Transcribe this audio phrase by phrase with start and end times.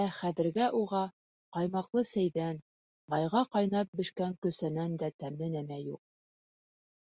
[0.00, 1.04] Ә хәҙергә уға
[1.58, 2.60] ҡаймаҡлы сәйҙән,
[3.16, 6.08] майға ҡайнап бешкән кәлсәнән дә тәмле нәмә юҡ.